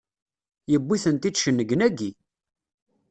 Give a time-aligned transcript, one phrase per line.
[0.71, 2.11] Yewwi-tent-id cennegnagi!